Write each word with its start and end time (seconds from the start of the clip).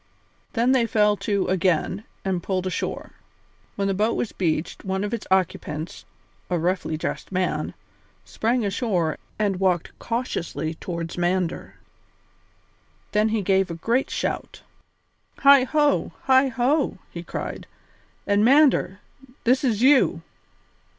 Then 0.53 0.71
they 0.71 0.87
fell 0.87 1.15
to 1.17 1.45
again 1.45 2.05
and 2.25 2.41
pulled 2.41 2.65
ashore. 2.65 3.11
When 3.75 3.87
the 3.87 3.93
boat 3.93 4.15
was 4.15 4.31
beached 4.31 4.83
one 4.83 5.03
of 5.03 5.13
its 5.13 5.27
occupants, 5.29 6.05
a 6.49 6.57
roughly 6.57 6.97
dressed 6.97 7.31
man, 7.31 7.75
sprang 8.25 8.65
ashore 8.65 9.19
and 9.37 9.59
walked 9.59 9.91
cautiously 9.99 10.73
towards 10.73 11.19
Mander; 11.19 11.75
then 13.11 13.29
he 13.29 13.43
gave 13.43 13.69
a 13.69 13.75
great 13.75 14.09
shout. 14.09 14.63
"Heigho, 15.43 16.13
heigho!" 16.27 16.97
he 17.11 17.21
cried, 17.21 17.67
"and 18.25 18.43
Mander, 18.43 19.01
this 19.43 19.63
is 19.63 19.83
you!" 19.83 20.23